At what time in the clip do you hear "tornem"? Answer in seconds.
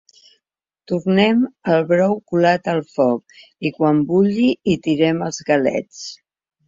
0.91-1.43